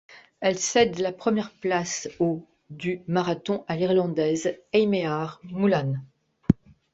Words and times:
Elle 0.39 0.57
cède 0.57 0.97
la 0.97 1.11
première 1.11 1.51
place 1.51 2.09
au 2.19 2.43
du 2.71 3.03
marathon 3.05 3.63
à 3.67 3.75
l'Irlandaise 3.75 4.57
Eimear 4.73 5.39
Mullan. 5.43 5.93